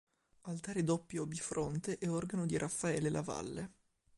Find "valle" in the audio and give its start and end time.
3.21-3.71